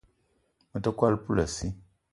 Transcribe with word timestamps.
Me 0.71 0.79
te 0.87 0.91
kwal 0.97 1.15
poulassi 1.23 1.67